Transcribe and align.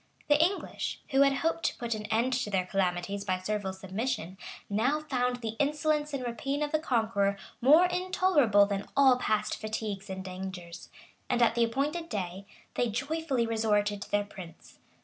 []The 0.31 0.43
English, 0.43 0.99
who 1.11 1.21
had 1.21 1.31
hoped 1.31 1.63
to 1.65 1.77
put 1.77 1.93
an 1.93 2.07
end 2.07 2.33
to 2.33 2.49
their 2.49 2.65
calamities 2.65 3.23
by 3.23 3.37
servile 3.37 3.71
submission, 3.71 4.35
now 4.67 5.01
found 5.01 5.35
the 5.43 5.55
insolence 5.59 6.11
and 6.11 6.23
rapine 6.25 6.63
of 6.63 6.71
the 6.71 6.79
conqueror 6.79 7.37
more 7.61 7.85
intolerable 7.85 8.65
than 8.65 8.87
all 8.97 9.17
past 9.17 9.55
fatigues 9.57 10.09
and 10.09 10.25
dangers; 10.25 10.89
and 11.29 11.39
at 11.43 11.53
the 11.53 11.63
appointed 11.63 12.09
day, 12.09 12.47
they 12.73 12.89
joyfully 12.89 13.45
resorted 13.45 14.01
to 14.01 14.09
their 14.09 14.23
prince. 14.25 14.79